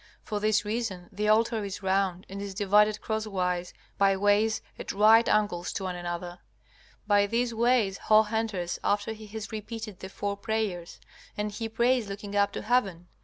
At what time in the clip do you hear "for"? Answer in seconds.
0.23-0.39